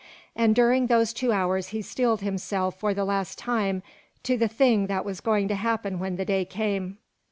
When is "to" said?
4.23-4.35, 5.49-5.53